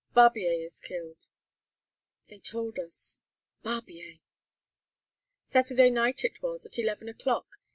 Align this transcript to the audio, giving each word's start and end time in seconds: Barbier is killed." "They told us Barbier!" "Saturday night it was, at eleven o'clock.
Barbier 0.15 0.49
is 0.63 0.79
killed." 0.81 1.27
"They 2.25 2.39
told 2.39 2.79
us 2.79 3.19
Barbier!" 3.61 4.19
"Saturday 5.45 5.91
night 5.91 6.23
it 6.23 6.41
was, 6.41 6.65
at 6.65 6.79
eleven 6.79 7.07
o'clock. 7.07 7.47